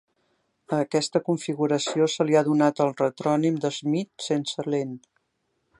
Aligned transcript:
A 0.77 0.77
aquesta 0.85 1.21
configuració 1.27 2.07
se 2.13 2.27
li 2.29 2.39
ha 2.39 2.43
donat 2.49 2.83
el 2.87 2.93
retrònim 3.03 3.61
d'"Schmidt 3.67 4.29
sense 4.31 4.69
lent". 4.77 4.99